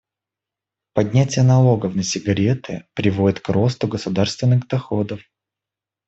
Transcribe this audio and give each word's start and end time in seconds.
Поднятие 0.95 1.43
налогов 1.45 1.93
на 1.93 2.01
сигареты 2.01 2.87
приводит 2.95 3.39
к 3.39 3.49
росту 3.49 3.87
государственных 3.87 4.67
доходов. 4.67 5.21